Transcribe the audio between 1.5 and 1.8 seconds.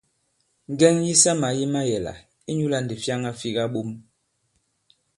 yi